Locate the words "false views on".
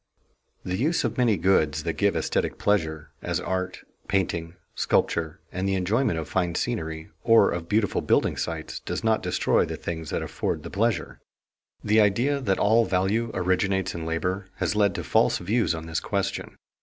15.03-15.85